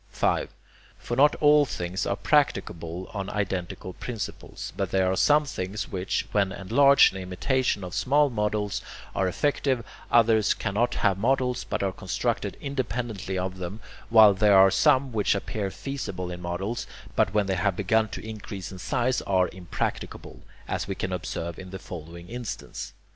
[0.09, 0.49] 5.
[0.97, 6.27] For not all things are practicable on identical principles, but there are some things which,
[6.31, 8.81] when enlarged in imitation of small models,
[9.13, 13.79] are effective, others cannot have models, but are constructed independently of them,
[14.09, 18.27] while there are some which appear feasible in models, but when they have begun to
[18.27, 22.93] increase in size are impracticable, as we can observe in the following instance.